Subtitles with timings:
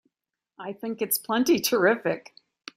[0.57, 2.33] I think it's plenty terrific!